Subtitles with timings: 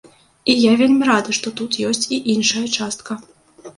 [0.53, 3.11] І я вельмі рада, што тут ёсць і іншая частка.